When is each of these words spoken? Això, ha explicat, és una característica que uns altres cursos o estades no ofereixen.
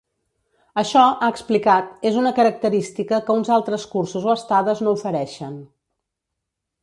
Això, 0.81 1.01
ha 1.07 1.27
explicat, 1.33 1.91
és 2.11 2.15
una 2.21 2.31
característica 2.39 3.19
que 3.27 3.35
uns 3.41 3.53
altres 3.57 3.85
cursos 3.93 4.25
o 4.29 4.33
estades 4.41 4.83
no 4.87 4.95
ofereixen. 4.99 5.61